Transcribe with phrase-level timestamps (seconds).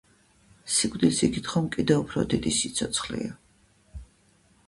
[0.75, 3.99] სიკვდილს იქით ხომ კიდევ უფრო დიდი სიცოცხლეა